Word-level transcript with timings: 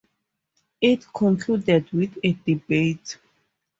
It 0.81 1.05
concluded 1.13 1.91
with 1.91 2.17
a 2.23 2.33
debate. 2.33 3.19